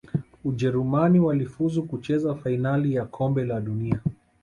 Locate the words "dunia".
3.61-3.99